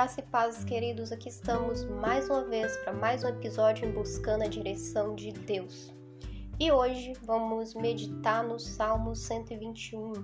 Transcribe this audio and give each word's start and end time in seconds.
Graça 0.00 0.20
e 0.20 0.22
paz, 0.22 0.64
queridos. 0.64 1.12
Aqui 1.12 1.28
estamos 1.28 1.84
mais 1.84 2.26
uma 2.30 2.42
vez 2.44 2.74
para 2.78 2.90
mais 2.94 3.22
um 3.22 3.28
episódio 3.28 3.86
em 3.86 3.92
Buscando 3.92 4.44
a 4.44 4.46
Direção 4.46 5.14
de 5.14 5.30
Deus. 5.30 5.92
E 6.58 6.72
hoje 6.72 7.12
vamos 7.22 7.74
meditar 7.74 8.42
no 8.42 8.58
Salmo 8.58 9.14
121, 9.14 10.14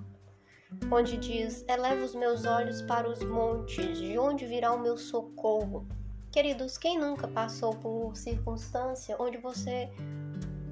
onde 0.91 1.15
diz: 1.17 1.63
Eleva 1.67 2.03
os 2.03 2.15
meus 2.15 2.43
olhos 2.43 2.81
para 2.81 3.07
os 3.07 3.21
montes, 3.21 3.99
de 3.99 4.17
onde 4.17 4.47
virá 4.47 4.73
o 4.73 4.79
meu 4.79 4.97
socorro? 4.97 5.87
Queridos, 6.31 6.75
quem 6.75 6.97
nunca 6.97 7.27
passou 7.27 7.75
por 7.75 8.17
circunstância 8.17 9.15
onde 9.19 9.37
você 9.37 9.91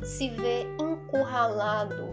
se 0.04 0.32
vê 0.32 0.64
encurralado, 0.82 2.08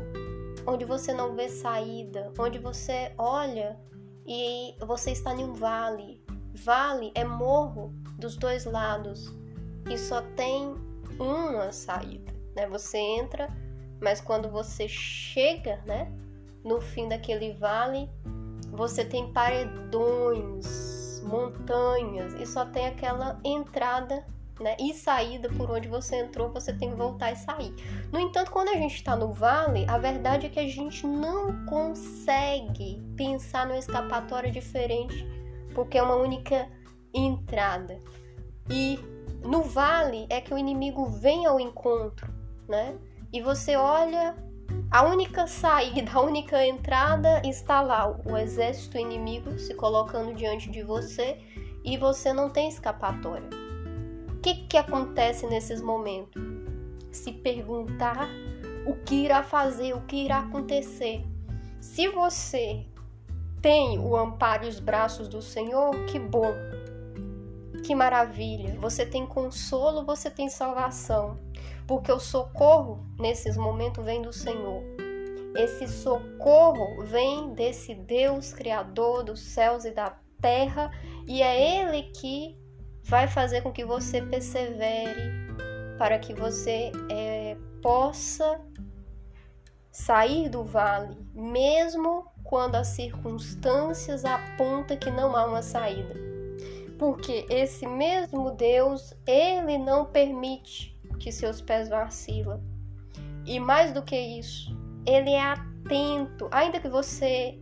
onde 0.67 0.85
você 0.85 1.15
não 1.15 1.35
vê 1.35 1.49
saída, 1.49 2.31
onde 2.39 2.59
você 2.59 3.15
olha 3.17 3.81
e 4.27 4.77
você 4.87 5.13
está 5.13 5.33
em 5.35 5.43
um 5.43 5.55
vale 5.55 6.22
Vale 6.55 7.13
é 7.15 7.25
morro 7.25 7.95
dos 8.19 8.37
dois 8.37 8.65
lados 8.65 9.35
e 9.91 9.97
só 9.97 10.23
tem 10.37 10.75
uma 11.19 11.73
saída, 11.73 12.33
né? 12.55 12.67
Você 12.69 12.99
entra, 12.99 13.49
mas 14.01 14.21
quando 14.21 14.51
você 14.51 14.87
chega, 14.89 15.81
né, 15.87 16.13
no 16.65 16.81
fim 16.81 17.09
daquele 17.09 17.53
vale, 17.55 18.09
você 18.71 19.05
tem 19.05 19.33
paredões, 19.33 21.23
montanhas 21.25 22.35
e 22.35 22.47
só 22.47 22.65
tem 22.67 22.87
aquela 22.87 23.39
entrada 23.45 24.25
né, 24.61 24.77
e 24.79 24.95
saída 24.95 25.49
por 25.49 25.71
onde 25.71 25.89
você 25.89 26.17
entrou, 26.17 26.51
você 26.51 26.73
tem 26.73 26.91
que 26.91 26.97
voltar 26.97 27.33
e 27.33 27.37
sair. 27.37 27.75
No 28.13 28.21
entanto, 28.21 28.51
quando 28.51 28.69
a 28.69 28.75
gente 28.75 28.95
está 28.95 29.17
no 29.17 29.33
vale, 29.33 29.85
a 29.89 29.99
verdade 29.99 30.47
é 30.47 30.49
que 30.49 30.61
a 30.61 30.69
gente 30.69 31.07
não 31.07 31.65
consegue 31.67 33.03
pensar 33.17 33.67
numa 33.67 33.79
escapatória 33.79 34.51
diferente 34.51 35.27
porque 35.75 35.99
é 35.99 36.03
uma 36.03 36.17
única 36.17 36.69
entrada. 37.13 38.01
E 38.71 38.99
no 39.45 39.63
vale 39.63 40.27
é 40.31 40.41
que 40.41 40.55
o 40.55 40.59
inimigo 40.59 41.07
vem 41.07 41.47
ao 41.47 41.59
encontro, 41.59 42.33
né? 42.69 42.97
E 43.33 43.41
você 43.41 43.77
olha, 43.77 44.37
a 44.91 45.03
única 45.05 45.47
saída, 45.47 46.13
a 46.13 46.21
única 46.21 46.65
entrada 46.67 47.41
está 47.45 47.81
lá, 47.81 48.15
o 48.27 48.37
exército 48.37 48.99
inimigo 48.99 49.59
se 49.59 49.75
colocando 49.75 50.35
diante 50.35 50.71
de 50.71 50.83
você 50.83 51.39
e 51.85 51.97
você 51.97 52.33
não 52.33 52.51
tem 52.51 52.69
escapatória. 52.69 53.49
O 54.31 54.41
que, 54.43 54.67
que 54.67 54.77
acontece 54.77 55.47
nesses 55.47 55.81
momentos? 55.81 56.43
Se 57.11 57.33
perguntar 57.33 58.29
o 58.87 58.95
que 59.05 59.25
irá 59.25 59.43
fazer, 59.43 59.95
o 59.95 60.03
que 60.03 60.25
irá 60.25 60.41
acontecer. 60.41 61.25
Se 61.81 62.09
você 62.09 62.87
tem 63.63 63.99
o 64.01 64.17
amparo 64.17 64.65
e 64.65 64.69
os 64.69 64.81
braços 64.81 65.29
do 65.29 65.41
Senhor, 65.41 65.95
que 66.07 66.19
bom, 66.19 66.53
que 67.85 67.95
maravilha. 67.95 68.77
Você 68.81 69.07
tem 69.07 69.25
consolo, 69.25 70.05
você 70.05 70.29
tem 70.29 70.51
salvação, 70.51 71.39
porque 71.87 72.11
o 72.11 72.19
socorro 72.19 73.07
nesses 73.19 73.57
momentos 73.57 74.05
vem 74.05 74.21
do 74.21 74.33
Senhor. 74.33 74.83
Esse 75.57 75.87
socorro 75.87 77.05
vem 77.05 77.55
desse 77.55 77.95
Deus 77.95 78.53
Criador 78.53 79.23
dos 79.23 79.41
céus 79.41 79.85
e 79.85 79.93
da 79.93 80.19
terra, 80.41 80.91
e 81.27 81.41
é 81.41 81.81
Ele 81.81 82.11
que 82.11 82.59
vai 83.05 83.29
fazer 83.29 83.63
com 83.63 83.71
que 83.71 83.85
você 83.85 84.21
persevere, 84.23 85.33
para 85.99 86.19
que 86.19 86.35
você 86.35 86.91
é, 87.09 87.57
possa 87.81 88.61
sair 89.93 90.49
do 90.49 90.65
vale, 90.65 91.17
mesmo 91.35 92.32
quando 92.53 92.75
as 92.75 92.89
circunstâncias 92.89 94.27
apontam 94.27 94.95
que 94.95 95.11
não 95.11 95.35
há 95.35 95.47
uma 95.47 95.63
saída. 95.63 96.15
Porque 96.99 97.47
esse 97.49 97.87
mesmo 97.87 98.51
Deus, 98.51 99.15
ele 99.27 99.79
não 99.79 100.05
permite 100.05 100.95
que 101.19 101.33
seus 101.33 101.63
pés 101.63 101.89
vacilam. 101.89 102.63
E 103.47 103.59
mais 103.59 103.95
do 103.95 104.03
que 104.03 104.15
isso, 104.15 104.77
ele 105.07 105.31
é 105.31 105.41
atento, 105.41 106.47
ainda 106.51 106.79
que 106.79 106.91
você 106.91 107.59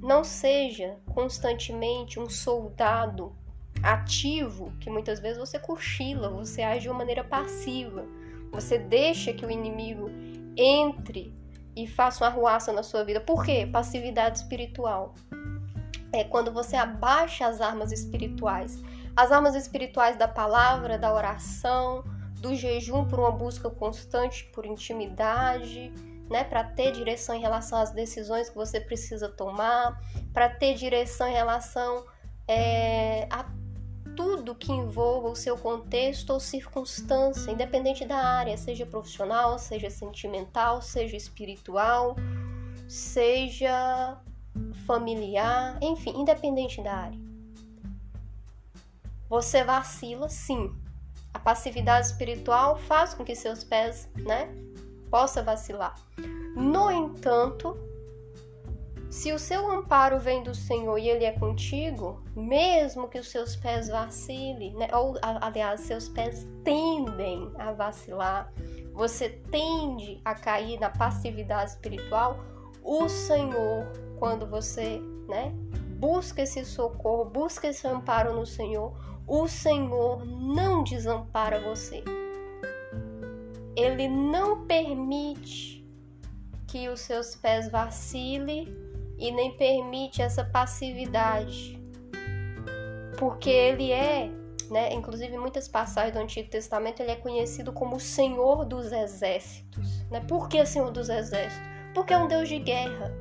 não 0.00 0.24
seja 0.24 0.96
constantemente 1.12 2.18
um 2.18 2.30
soldado 2.30 3.36
ativo, 3.82 4.72
que 4.80 4.88
muitas 4.88 5.20
vezes 5.20 5.36
você 5.36 5.58
cochila, 5.58 6.30
você 6.30 6.62
age 6.62 6.84
de 6.84 6.88
uma 6.88 6.96
maneira 6.96 7.22
passiva. 7.22 8.06
Você 8.52 8.78
deixa 8.78 9.34
que 9.34 9.44
o 9.44 9.50
inimigo 9.50 10.10
entre 10.56 11.38
e 11.76 11.86
faça 11.86 12.24
uma 12.24 12.30
arruaça 12.30 12.72
na 12.72 12.82
sua 12.82 13.04
vida. 13.04 13.20
Por 13.20 13.44
quê? 13.44 13.68
Passividade 13.70 14.38
espiritual. 14.38 15.14
É 16.12 16.24
quando 16.24 16.52
você 16.52 16.76
abaixa 16.76 17.46
as 17.46 17.60
armas 17.60 17.92
espirituais. 17.92 18.82
As 19.16 19.32
armas 19.32 19.54
espirituais 19.54 20.16
da 20.16 20.26
palavra, 20.26 20.98
da 20.98 21.12
oração, 21.12 22.04
do 22.40 22.54
jejum 22.54 23.06
por 23.06 23.20
uma 23.20 23.30
busca 23.30 23.68
constante 23.70 24.44
por 24.52 24.64
intimidade, 24.64 25.92
né, 26.30 26.44
para 26.44 26.64
ter 26.64 26.92
direção 26.92 27.34
em 27.34 27.40
relação 27.40 27.78
às 27.78 27.90
decisões 27.90 28.48
que 28.48 28.54
você 28.54 28.80
precisa 28.80 29.28
tomar, 29.28 30.00
para 30.32 30.48
ter 30.48 30.74
direção 30.74 31.28
em 31.28 31.32
relação 31.32 32.04
é, 32.48 33.26
a 33.30 33.44
tudo 34.20 34.54
que 34.54 34.70
envolva 34.70 35.30
o 35.30 35.34
seu 35.34 35.56
contexto 35.56 36.28
ou 36.28 36.38
circunstância, 36.38 37.50
independente 37.50 38.04
da 38.04 38.18
área, 38.18 38.54
seja 38.58 38.84
profissional, 38.84 39.58
seja 39.58 39.88
sentimental, 39.88 40.82
seja 40.82 41.16
espiritual, 41.16 42.16
seja 42.86 44.18
familiar, 44.86 45.78
enfim, 45.80 46.20
independente 46.20 46.82
da 46.82 46.92
área. 46.92 47.18
Você 49.26 49.64
vacila, 49.64 50.28
sim. 50.28 50.70
A 51.32 51.38
passividade 51.38 52.08
espiritual 52.08 52.76
faz 52.76 53.14
com 53.14 53.24
que 53.24 53.34
seus 53.34 53.64
pés, 53.64 54.06
né, 54.16 54.50
possa 55.10 55.42
vacilar. 55.42 55.94
No 56.54 56.90
entanto, 56.90 57.74
se 59.10 59.32
o 59.32 59.38
seu 59.40 59.68
amparo 59.68 60.20
vem 60.20 60.40
do 60.44 60.54
Senhor 60.54 60.96
e 60.96 61.08
ele 61.08 61.24
é 61.24 61.32
contigo, 61.32 62.22
mesmo 62.36 63.08
que 63.08 63.18
os 63.18 63.28
seus 63.28 63.56
pés 63.56 63.88
vacilem, 63.88 64.72
né? 64.76 64.88
ou 64.92 65.16
aliás, 65.20 65.80
seus 65.80 66.08
pés 66.08 66.46
tendem 66.62 67.50
a 67.58 67.72
vacilar, 67.72 68.52
você 68.94 69.28
tende 69.50 70.20
a 70.24 70.32
cair 70.36 70.78
na 70.78 70.90
passividade 70.90 71.72
espiritual, 71.72 72.38
o 72.84 73.08
Senhor, 73.08 73.84
quando 74.16 74.46
você 74.46 75.00
né, 75.28 75.52
busca 75.98 76.42
esse 76.42 76.64
socorro, 76.64 77.24
busca 77.24 77.66
esse 77.66 77.88
amparo 77.88 78.32
no 78.32 78.46
Senhor, 78.46 78.94
o 79.26 79.48
Senhor 79.48 80.24
não 80.24 80.84
desampara 80.84 81.60
você. 81.60 82.04
Ele 83.74 84.06
não 84.06 84.66
permite 84.66 85.84
que 86.68 86.88
os 86.88 87.00
seus 87.00 87.34
pés 87.34 87.68
vacilem 87.68 88.89
e 89.20 89.30
nem 89.30 89.52
permite 89.52 90.22
essa 90.22 90.42
passividade. 90.42 91.78
Porque 93.18 93.50
ele 93.50 93.92
é, 93.92 94.30
né, 94.70 94.92
inclusive 94.94 95.36
muitas 95.36 95.68
passagens 95.68 96.14
do 96.14 96.20
Antigo 96.20 96.48
Testamento, 96.48 97.00
ele 97.00 97.12
é 97.12 97.16
conhecido 97.16 97.70
como 97.70 97.96
o 97.96 98.00
Senhor 98.00 98.64
dos 98.64 98.90
Exércitos. 98.90 100.02
Né? 100.10 100.20
Por 100.20 100.48
que 100.48 100.64
Senhor 100.64 100.90
dos 100.90 101.10
Exércitos? 101.10 101.68
Porque 101.94 102.14
é 102.14 102.18
um 102.18 102.26
Deus 102.26 102.48
de 102.48 102.58
guerra. 102.58 103.14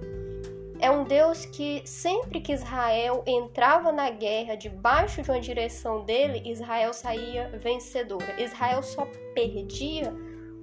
É 0.81 0.89
um 0.89 1.03
Deus 1.03 1.45
que 1.45 1.81
sempre 1.85 2.39
que 2.39 2.53
Israel 2.53 3.21
entrava 3.27 3.91
na 3.91 4.09
guerra 4.09 4.55
debaixo 4.55 5.21
de 5.21 5.29
uma 5.29 5.41
direção 5.41 6.05
dele, 6.05 6.41
Israel 6.49 6.93
saía 6.93 7.49
vencedora. 7.61 8.41
Israel 8.41 8.81
só 8.81 9.05
perdia 9.35 10.13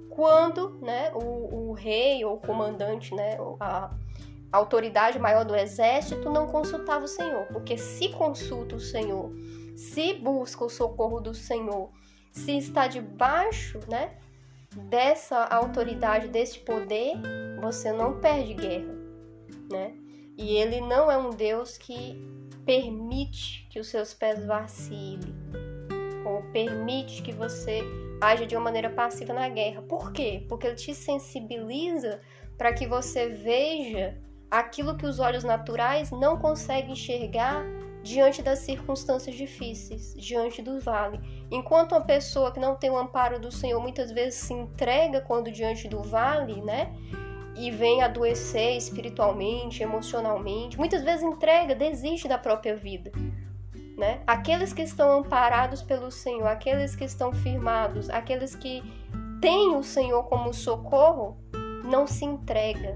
quando 0.09 0.79
né, 0.81 1.11
o, 1.13 1.69
o 1.69 1.73
rei 1.73 2.25
ou 2.25 2.37
o 2.37 2.39
comandante, 2.39 3.13
né, 3.13 3.37
a, 3.59 3.91
a 4.51 4.57
autoridade 4.57 5.19
maior 5.19 5.43
do 5.43 5.55
exército 5.55 6.29
não 6.29 6.47
consultava 6.47 7.05
o 7.05 7.07
Senhor, 7.07 7.45
porque 7.47 7.77
se 7.77 8.09
consulta 8.09 8.75
o 8.75 8.79
Senhor, 8.79 9.31
se 9.75 10.13
busca 10.13 10.63
o 10.63 10.69
socorro 10.69 11.19
do 11.19 11.33
Senhor, 11.33 11.91
se 12.31 12.57
está 12.57 12.87
debaixo, 12.87 13.79
né, 13.89 14.17
dessa 14.75 15.43
autoridade, 15.45 16.27
desse 16.27 16.59
poder, 16.59 17.15
você 17.61 17.91
não 17.91 18.19
perde 18.19 18.53
guerra, 18.53 18.95
né? 19.69 19.93
E 20.37 20.55
ele 20.55 20.81
não 20.81 21.11
é 21.11 21.17
um 21.17 21.31
Deus 21.31 21.77
que 21.77 22.15
permite 22.65 23.67
que 23.69 23.79
os 23.79 23.87
seus 23.87 24.13
pés 24.13 24.45
vacilem 24.45 25.33
ou 26.25 26.43
permite 26.51 27.23
que 27.23 27.31
você 27.31 27.81
haja 28.21 28.45
de 28.45 28.55
uma 28.55 28.65
maneira 28.65 28.89
passiva 28.89 29.33
na 29.33 29.49
guerra. 29.49 29.81
Por 29.81 30.11
quê? 30.11 30.45
Porque 30.47 30.67
ele 30.67 30.75
te 30.75 30.93
sensibiliza 30.93 32.21
para 32.57 32.73
que 32.73 32.85
você 32.85 33.29
veja 33.29 34.17
aquilo 34.49 34.95
que 34.95 35.05
os 35.05 35.19
olhos 35.19 35.43
naturais 35.43 36.11
não 36.11 36.37
conseguem 36.37 36.93
enxergar 36.93 37.63
diante 38.03 38.41
das 38.41 38.59
circunstâncias 38.59 39.35
difíceis, 39.35 40.13
diante 40.15 40.61
do 40.61 40.79
vale. 40.79 41.19
Enquanto 41.51 41.91
uma 41.91 42.01
pessoa 42.01 42.51
que 42.51 42.59
não 42.59 42.75
tem 42.75 42.89
o 42.89 42.97
amparo 42.97 43.39
do 43.39 43.51
Senhor 43.51 43.81
muitas 43.81 44.11
vezes 44.11 44.39
se 44.39 44.53
entrega 44.53 45.21
quando 45.21 45.51
diante 45.51 45.87
do 45.87 46.01
vale, 46.01 46.61
né? 46.61 46.93
E 47.55 47.71
vem 47.71 48.01
adoecer 48.01 48.77
espiritualmente, 48.77 49.83
emocionalmente, 49.83 50.77
muitas 50.77 51.03
vezes 51.03 51.23
entrega, 51.23 51.75
desiste 51.75 52.27
da 52.27 52.37
própria 52.37 52.75
vida. 52.75 53.11
né? 53.97 54.21
Aqueles 54.27 54.71
que 54.71 54.83
estão 54.83 55.11
amparados 55.19 55.81
pelo 55.81 56.11
Senhor, 56.11 56.45
aqueles 56.45 56.95
que 56.95 57.03
estão 57.03 57.33
firmados, 57.33 58.09
aqueles 58.11 58.55
que 58.55 58.83
têm 59.41 59.75
o 59.75 59.81
Senhor 59.83 60.23
como 60.25 60.53
socorro, 60.53 61.37
não 61.83 62.05
se 62.05 62.23
entrega, 62.23 62.95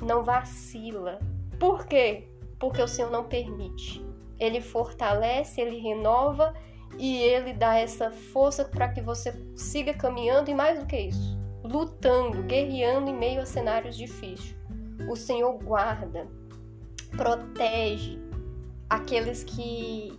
não 0.00 0.22
vacila. 0.22 1.18
Por 1.58 1.86
quê? 1.86 2.28
Porque 2.58 2.82
o 2.82 2.88
Senhor 2.88 3.10
não 3.10 3.24
permite. 3.24 4.04
Ele 4.38 4.60
fortalece, 4.60 5.60
ele 5.60 5.78
renova 5.78 6.54
e 6.98 7.18
ele 7.18 7.52
dá 7.52 7.76
essa 7.76 8.10
força 8.10 8.64
para 8.64 8.88
que 8.88 9.00
você 9.00 9.32
siga 9.54 9.94
caminhando 9.94 10.50
e 10.50 10.54
mais 10.54 10.78
do 10.78 10.86
que 10.86 10.96
isso, 10.96 11.38
lutando, 11.62 12.42
guerreando 12.42 13.10
em 13.10 13.16
meio 13.16 13.40
a 13.40 13.46
cenários 13.46 13.96
difíceis. 13.96 14.54
O 15.08 15.16
Senhor 15.16 15.52
guarda, 15.58 16.26
protege 17.16 18.18
aqueles 18.88 19.44
que 19.44 20.18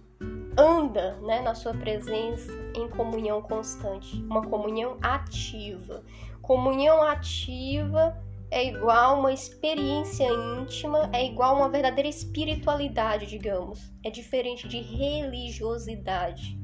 anda 0.58 1.18
né, 1.22 1.42
na 1.42 1.54
sua 1.54 1.74
presença 1.74 2.52
em 2.74 2.88
comunhão 2.90 3.42
constante, 3.42 4.22
uma 4.24 4.42
comunhão 4.42 4.98
ativa. 5.02 6.04
Comunhão 6.42 7.04
ativa 7.04 8.18
é 8.50 8.66
igual 8.66 9.20
uma 9.20 9.34
experiência 9.34 10.28
íntima, 10.60 11.10
é 11.14 11.26
igual 11.26 11.56
uma 11.58 11.70
verdadeira 11.70 12.10
espiritualidade, 12.10 13.26
digamos. 13.26 13.92
É 14.04 14.10
diferente 14.10 14.68
de 14.68 14.80
religiosidade. 14.80 16.58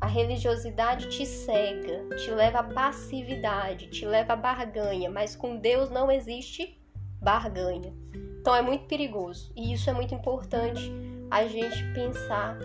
A 0.00 0.06
religiosidade 0.06 1.08
te 1.08 1.26
cega, 1.26 2.08
te 2.16 2.30
leva 2.30 2.60
à 2.60 2.62
passividade, 2.62 3.88
te 3.88 4.06
leva 4.06 4.34
à 4.34 4.36
barganha, 4.36 5.10
mas 5.10 5.34
com 5.34 5.56
Deus 5.56 5.90
não 5.90 6.10
existe 6.10 6.80
barganha. 7.20 7.92
Então 8.40 8.54
é 8.54 8.62
muito 8.62 8.84
perigoso 8.84 9.52
e 9.56 9.72
isso 9.72 9.90
é 9.90 9.92
muito 9.92 10.14
importante 10.14 10.92
a 11.30 11.46
gente 11.46 11.82
pensar 11.94 12.56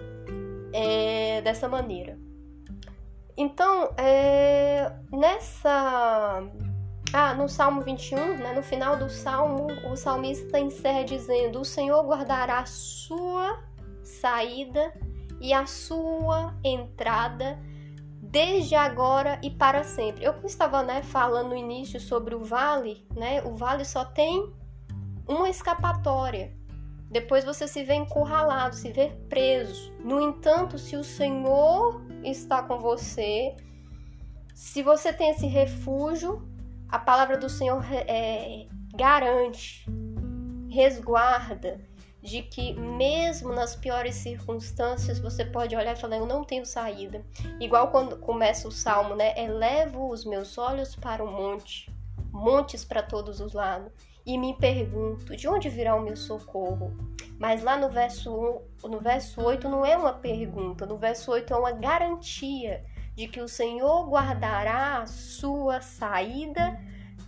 é, 0.72 1.42
dessa 1.42 1.68
maneira. 1.68 2.18
Então, 3.36 3.94
é, 3.98 4.92
nessa. 5.12 6.44
Ah, 7.16 7.36
no 7.36 7.48
Salmo 7.48 7.82
21, 7.82 8.38
né, 8.38 8.54
no 8.54 8.64
final 8.64 8.98
do 8.98 9.08
Salmo, 9.08 9.68
o 9.88 9.96
salmista 9.96 10.60
encerra 10.60 11.04
dizendo: 11.04 11.62
O 11.62 11.66
Senhor 11.66 12.04
guardará 12.04 12.62
a 12.62 12.66
sua 12.66 13.64
saída 14.02 14.92
e 15.40 15.54
a 15.54 15.68
sua 15.68 16.56
entrada 16.64 17.60
desde 18.20 18.74
agora 18.74 19.40
e 19.44 19.52
para 19.52 19.84
sempre. 19.84 20.26
Eu 20.26 20.34
estava 20.44 20.82
né, 20.82 21.04
falando 21.04 21.50
no 21.50 21.56
início 21.56 22.00
sobre 22.00 22.34
o 22.34 22.44
vale, 22.44 23.06
né? 23.16 23.44
O 23.44 23.56
vale 23.56 23.86
só 23.86 24.04
tem 24.04 24.52
uma 25.28 25.48
escapatória, 25.50 26.52
depois 27.12 27.46
você 27.46 27.68
se 27.68 27.84
vê 27.84 27.94
encurralado, 27.94 28.76
se 28.76 28.92
vê 28.92 29.10
preso. 29.30 29.94
No 30.00 30.20
entanto, 30.20 30.80
se 30.80 30.96
o 30.96 31.04
Senhor 31.04 32.02
está 32.24 32.64
com 32.64 32.80
você, 32.80 33.56
se 34.56 34.82
você 34.82 35.14
tem 35.14 35.30
esse 35.30 35.46
refúgio, 35.46 36.52
a 36.94 37.00
palavra 37.00 37.40
do 37.40 37.50
Senhor 37.50 37.84
é, 37.92 38.68
garante, 38.94 39.84
resguarda 40.70 41.82
de 42.22 42.44
que 42.44 42.72
mesmo 42.76 43.52
nas 43.52 43.76
piores 43.76 44.14
circunstâncias 44.14 45.18
você 45.18 45.44
pode 45.44 45.76
olhar 45.76 45.98
e 45.98 46.00
falar 46.00 46.18
eu 46.18 46.28
não 46.28 46.44
tenho 46.44 46.64
saída. 46.68 47.26
Igual 47.60 47.88
quando 47.90 48.18
começa 48.18 48.68
o 48.68 48.72
salmo, 48.72 49.16
né? 49.16 49.34
Elevo 49.36 50.08
os 50.08 50.24
meus 50.24 50.56
olhos 50.60 50.96
para 50.96 51.24
o 51.24 51.28
monte, 51.28 51.92
montes 52.32 52.86
para 52.86 53.02
todos 53.02 53.40
os 53.40 53.54
lados 53.54 53.92
e 54.24 54.38
me 54.38 54.56
pergunto: 54.60 55.36
de 55.36 55.48
onde 55.48 55.70
virá 55.70 55.96
o 55.96 56.02
meu 56.04 56.16
socorro? 56.16 56.96
Mas 57.40 57.64
lá 57.64 57.76
no 57.76 57.90
verso, 57.90 58.62
no 58.84 59.00
verso 59.00 59.42
8 59.42 59.68
não 59.68 59.84
é 59.84 59.98
uma 59.98 60.14
pergunta, 60.14 60.86
no 60.86 61.00
verso 61.00 61.32
8 61.32 61.52
é 61.52 61.58
uma 61.58 61.72
garantia 61.72 62.86
de 63.16 63.28
que 63.28 63.42
o 63.42 63.48
Senhor 63.48 64.10
guardará 64.10 65.02
a 65.02 65.08
sua 65.08 65.82
saída 65.82 66.80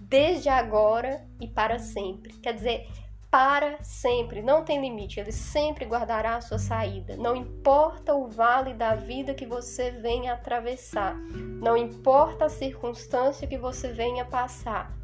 desde 0.02 0.50
agora 0.50 1.28
e 1.40 1.48
para 1.48 1.80
sempre. 1.80 2.34
Quer 2.34 2.54
dizer, 2.54 2.88
para 3.30 3.84
sempre, 3.84 4.42
não 4.42 4.64
tem 4.64 4.80
limite, 4.80 5.20
ele 5.20 5.32
sempre 5.32 5.86
guardará 5.86 6.38
a 6.38 6.42
sua 6.42 6.58
saída. 6.58 7.18
Não 7.18 7.36
importa 7.36 8.14
o 8.14 8.28
vale 8.28 8.74
da 8.74 8.96
vida 8.96 9.34
que 9.34 9.46
você 9.46 9.92
venha 9.92 10.34
atravessar, 10.34 11.16
não 11.16 11.76
importa 11.76 12.46
a 12.46 12.50
circunstância 12.50 13.48
que 13.48 13.58
você 13.58 13.92
venha 13.92 14.26
passar 14.26 14.96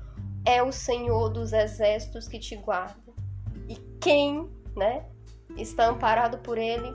é 0.45 0.61
o 0.61 0.71
Senhor 0.71 1.29
dos 1.29 1.53
exércitos 1.53 2.27
que 2.27 2.39
te 2.39 2.55
guarda. 2.55 3.13
E 3.67 3.75
quem, 3.99 4.49
né, 4.75 5.05
está 5.55 5.87
amparado 5.87 6.39
por 6.39 6.57
ele, 6.57 6.91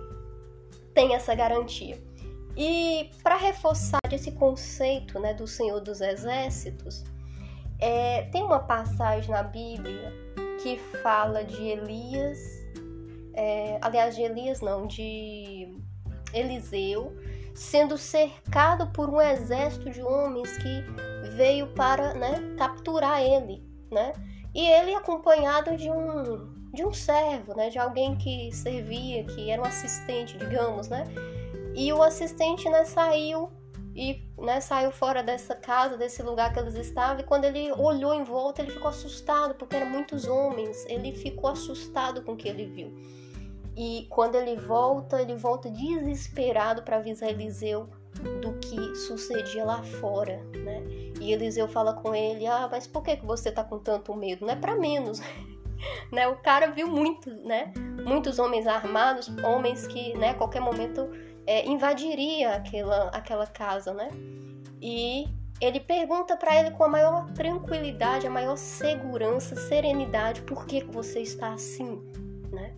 tem 0.94 1.15
essa 1.15 1.35
garantia. 1.35 1.99
E 2.56 3.11
para 3.23 3.37
reforçar 3.37 4.00
esse 4.11 4.32
conceito, 4.32 5.19
né, 5.20 5.35
do 5.35 5.47
Senhor 5.47 5.81
dos 5.81 6.00
exércitos, 6.00 7.05
é, 7.79 8.23
tem 8.32 8.43
uma 8.43 8.61
passagem 8.61 9.31
na 9.31 9.43
Bíblia 9.43 10.12
que 10.62 10.79
fala 11.03 11.44
de 11.44 11.62
Elias, 11.62 12.38
é, 13.35 13.79
aliás, 13.82 14.17
de 14.17 14.23
Elias 14.23 14.62
não, 14.62 14.87
de 14.87 15.76
Eliseu, 16.32 17.14
sendo 17.55 17.99
cercado 17.99 18.87
por 18.88 19.11
um 19.11 19.20
exército 19.20 19.91
de 19.91 20.02
homens 20.02 20.56
que 20.56 20.85
veio 21.37 21.67
para 21.69 22.14
né, 22.14 22.55
capturar 22.56 23.23
ele, 23.23 23.62
né? 23.91 24.12
E 24.55 24.67
ele 24.67 24.94
acompanhado 24.94 25.76
de 25.76 25.91
um 25.91 26.56
de 26.73 26.85
um 26.85 26.93
servo, 26.93 27.55
né, 27.56 27.70
de 27.70 27.79
alguém 27.79 28.17
que 28.17 28.52
servia, 28.52 29.25
que 29.25 29.50
era 29.50 29.62
um 29.62 29.64
assistente, 29.64 30.37
digamos, 30.37 30.88
né? 30.88 31.05
E 31.76 31.93
o 31.93 32.02
assistente 32.02 32.67
né, 32.70 32.87
saiu 32.87 33.50
e 33.94 34.23
né, 34.38 34.61
saiu 34.61 34.90
fora 34.90 35.23
dessa 35.23 35.55
casa, 35.55 35.99
desse 35.99 36.23
lugar 36.23 36.50
que 36.50 36.58
eles 36.58 36.75
estavam, 36.75 37.20
e 37.20 37.25
quando 37.25 37.44
ele 37.44 37.70
olhou 37.73 38.14
em 38.14 38.25
volta, 38.25 38.62
ele 38.62 38.70
ficou 38.70 38.88
assustado, 38.88 39.55
porque 39.55 39.76
eram 39.76 39.90
muitos 39.90 40.26
homens. 40.26 40.87
Ele 40.87 41.12
ficou 41.12 41.50
assustado 41.50 42.23
com 42.23 42.32
o 42.32 42.37
que 42.37 42.49
ele 42.49 42.64
viu. 42.64 42.94
E 43.76 44.06
quando 44.08 44.37
ele 44.37 44.56
volta, 44.56 45.20
ele 45.20 45.37
volta 45.37 45.70
desesperado 45.70 46.82
para 46.82 46.96
avisar 46.96 47.28
Eliseu 47.28 47.90
do 48.40 48.55
que 48.55 48.96
sucedia 48.96 49.62
lá 49.62 49.82
fora, 49.82 50.43
né? 50.64 50.82
E 51.20 51.31
Eliseu 51.31 51.69
fala 51.69 51.93
com 51.93 52.14
ele: 52.14 52.46
"Ah, 52.46 52.67
mas 52.70 52.87
por 52.87 53.02
que 53.02 53.19
que 53.19 53.26
você 53.26 53.52
tá 53.52 53.62
com 53.62 53.78
tanto 53.78 54.14
medo? 54.14 54.46
Não 54.46 54.52
é 54.55 54.56
para 54.56 54.75
menos". 54.75 55.21
né? 56.11 56.26
O 56.26 56.37
cara 56.37 56.68
viu 56.68 56.88
muito, 56.88 57.30
né? 57.45 57.75
Muitos 58.02 58.38
homens 58.38 58.66
armados, 58.66 59.28
homens 59.45 59.87
que, 59.87 60.16
né, 60.16 60.30
a 60.30 60.35
qualquer 60.35 60.61
momento 60.61 61.11
é, 61.47 61.67
invadiria 61.67 62.55
aquela 62.55 63.09
aquela 63.09 63.47
casa, 63.47 63.93
né? 63.93 64.11
E 64.81 65.29
ele 65.61 65.81
pergunta 65.81 66.37
para 66.37 66.59
ele 66.59 66.71
com 66.73 66.85
a 66.85 66.88
maior 66.88 67.31
tranquilidade, 67.33 68.26
a 68.26 68.31
maior 68.31 68.57
segurança, 68.57 69.57
serenidade, 69.57 70.43
por 70.43 70.67
que 70.67 70.85
você 70.85 71.21
está 71.21 71.53
assim, 71.55 72.00
né? 72.53 72.75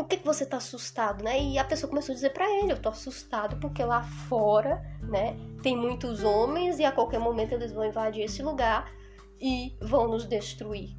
por 0.00 0.06
que, 0.06 0.16
você 0.24 0.46
tá 0.46 0.56
assustado, 0.56 1.22
né? 1.22 1.42
E 1.42 1.58
a 1.58 1.64
pessoa 1.64 1.88
começou 1.88 2.12
a 2.12 2.16
dizer 2.16 2.30
para 2.30 2.48
ele, 2.58 2.72
eu 2.72 2.80
tô 2.80 2.88
assustado 2.88 3.56
porque 3.56 3.84
lá 3.84 4.02
fora, 4.02 4.82
né, 5.02 5.36
tem 5.62 5.76
muitos 5.76 6.24
homens 6.24 6.78
e 6.78 6.84
a 6.84 6.92
qualquer 6.92 7.20
momento 7.20 7.52
eles 7.52 7.72
vão 7.72 7.84
invadir 7.84 8.24
esse 8.24 8.42
lugar 8.42 8.90
e 9.38 9.74
vão 9.80 10.08
nos 10.08 10.24
destruir. 10.26 10.96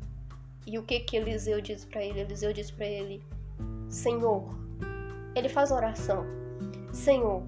E 0.68 0.78
o 0.78 0.84
que 0.84 1.00
que 1.00 1.18
Eliseu 1.18 1.60
diz 1.62 1.84
para 1.84 2.04
ele? 2.04 2.20
Eliseu 2.20 2.54
diz 2.54 2.70
para 2.70 2.86
ele: 2.86 3.24
Senhor, 3.90 4.54
ele 5.36 5.50
faz 5.50 5.72
oração. 5.72 6.24
Senhor, 6.94 7.44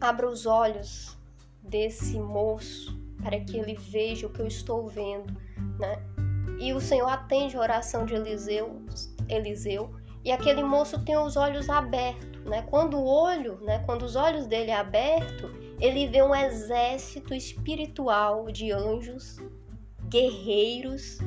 abra 0.00 0.28
os 0.28 0.46
olhos 0.46 1.16
desse 1.62 2.18
moço 2.18 2.98
para 3.22 3.38
que 3.40 3.56
ele 3.56 3.74
veja 3.74 4.26
o 4.26 4.30
que 4.30 4.40
eu 4.40 4.46
estou 4.46 4.88
vendo, 4.88 5.32
né? 5.78 6.02
E 6.58 6.72
o 6.72 6.80
Senhor 6.80 7.08
atende 7.08 7.56
a 7.56 7.60
oração 7.60 8.04
de 8.04 8.14
Eliseu, 8.14 8.82
Eliseu, 9.28 9.90
e 10.24 10.32
aquele 10.32 10.62
moço 10.62 11.04
tem 11.04 11.16
os 11.16 11.36
olhos 11.36 11.68
abertos, 11.68 12.44
né? 12.44 12.62
Quando 12.62 12.96
o 12.96 13.04
olho, 13.04 13.60
né, 13.60 13.80
quando 13.80 14.02
os 14.02 14.16
olhos 14.16 14.46
dele 14.46 14.70
é 14.70 14.76
aberto, 14.76 15.50
ele 15.80 16.08
vê 16.08 16.22
um 16.22 16.34
exército 16.34 17.34
espiritual 17.34 18.46
de 18.50 18.72
anjos, 18.72 19.38
guerreiros, 20.08 21.18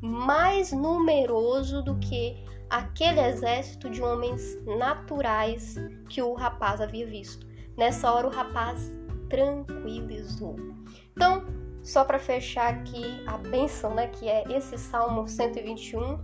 mais 0.00 0.72
numeroso 0.72 1.82
do 1.82 1.96
que 1.96 2.36
aquele 2.70 3.20
exército 3.20 3.88
de 3.90 4.02
homens 4.02 4.58
naturais 4.64 5.76
que 6.08 6.22
o 6.22 6.34
rapaz 6.34 6.80
havia 6.80 7.06
visto. 7.06 7.46
Nessa 7.76 8.12
hora 8.12 8.26
o 8.26 8.30
rapaz 8.30 8.90
tranquilizou. 9.28 10.56
Então, 11.12 11.44
só 11.82 12.04
para 12.04 12.18
fechar 12.18 12.74
aqui 12.74 13.22
a 13.26 13.38
bênção, 13.38 13.94
né, 13.94 14.08
que 14.08 14.28
é 14.28 14.44
esse 14.52 14.76
Salmo 14.76 15.26
121, 15.26 16.18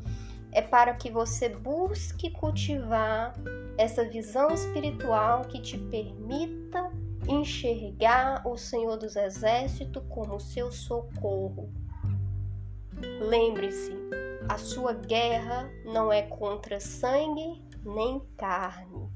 é 0.52 0.62
para 0.62 0.94
que 0.94 1.10
você 1.10 1.48
busque 1.48 2.30
cultivar 2.30 3.34
essa 3.76 4.04
visão 4.04 4.50
espiritual 4.50 5.42
que 5.42 5.60
te 5.60 5.76
permita 5.76 6.92
enxergar 7.26 8.46
o 8.46 8.56
Senhor 8.56 8.96
dos 8.96 9.16
Exércitos 9.16 10.02
como 10.08 10.38
seu 10.38 10.70
socorro. 10.70 11.72
Lembre-se, 13.20 13.92
a 14.54 14.58
sua 14.58 14.92
guerra 14.92 15.68
não 15.84 16.12
é 16.12 16.22
contra 16.22 16.78
sangue 16.78 17.60
nem 17.84 18.20
carne, 18.36 19.10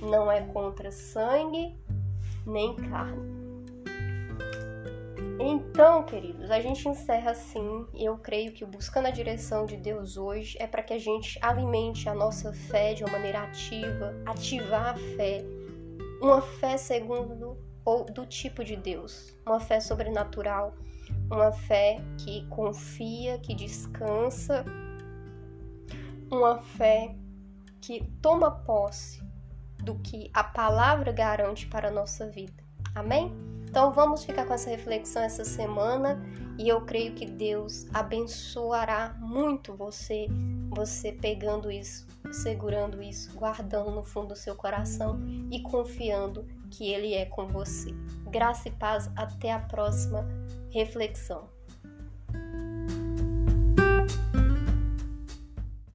não 0.00 0.30
é 0.30 0.40
contra 0.40 0.92
sangue 0.92 1.76
nem 2.46 2.76
carne. 2.76 3.38
Então, 5.40 6.04
queridos, 6.04 6.48
a 6.52 6.60
gente 6.60 6.88
encerra 6.88 7.32
assim. 7.32 7.88
Eu 7.92 8.18
creio 8.18 8.52
que 8.52 8.64
buscando 8.64 9.06
a 9.06 9.10
direção 9.10 9.66
de 9.66 9.76
Deus 9.76 10.16
hoje 10.16 10.56
é 10.60 10.66
para 10.68 10.84
que 10.84 10.94
a 10.94 10.98
gente 10.98 11.40
alimente 11.42 12.08
a 12.08 12.14
nossa 12.14 12.52
fé 12.52 12.94
de 12.94 13.02
uma 13.02 13.10
maneira 13.10 13.42
ativa, 13.42 14.14
ativar 14.26 14.90
a 14.90 14.96
fé, 15.16 15.42
uma 16.22 16.40
fé 16.40 16.76
segundo 16.76 17.58
ou 17.84 18.04
do 18.04 18.24
tipo 18.24 18.62
de 18.62 18.76
Deus, 18.76 19.36
uma 19.44 19.58
fé 19.58 19.80
sobrenatural, 19.80 20.72
uma 21.30 21.52
fé 21.52 22.00
que 22.18 22.46
confia, 22.46 23.38
que 23.38 23.54
descansa, 23.54 24.64
uma 26.30 26.58
fé 26.58 27.14
que 27.80 28.04
toma 28.20 28.50
posse 28.50 29.22
do 29.82 29.94
que 29.96 30.30
a 30.34 30.42
palavra 30.42 31.12
garante 31.12 31.66
para 31.66 31.88
a 31.88 31.90
nossa 31.92 32.28
vida. 32.28 32.62
Amém? 32.94 33.32
Então 33.68 33.92
vamos 33.92 34.24
ficar 34.24 34.46
com 34.46 34.54
essa 34.54 34.70
reflexão 34.70 35.22
essa 35.22 35.44
semana 35.44 36.20
e 36.58 36.68
eu 36.68 36.80
creio 36.80 37.14
que 37.14 37.26
Deus 37.26 37.86
abençoará 37.92 39.14
muito 39.20 39.74
você, 39.74 40.26
você 40.70 41.12
pegando 41.12 41.70
isso, 41.70 42.06
segurando 42.32 43.02
isso, 43.02 43.32
guardando 43.36 43.90
no 43.90 44.02
fundo 44.02 44.28
do 44.28 44.36
seu 44.36 44.56
coração 44.56 45.20
e 45.50 45.60
confiando 45.60 46.46
que 46.70 46.90
Ele 46.90 47.14
é 47.14 47.26
com 47.26 47.46
você. 47.46 47.94
Graça 48.30 48.68
e 48.68 48.72
paz, 48.72 49.10
até 49.16 49.52
a 49.52 49.58
próxima 49.58 50.26
reflexão. 50.70 51.57